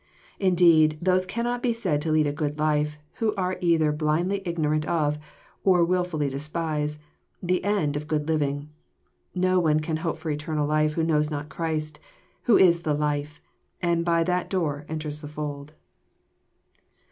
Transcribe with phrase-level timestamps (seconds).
[0.39, 4.83] Indeed, those cannot be said to lead a good life, who are either blindly ignorant
[4.87, 5.19] of,
[5.63, 6.97] or wilftiUy despise,
[7.43, 8.71] the end of good living.
[9.35, 11.99] No one can hope for eternal life who knows not Christ,
[12.45, 13.43] who is the life,
[13.79, 15.73] and by that door enters the fold."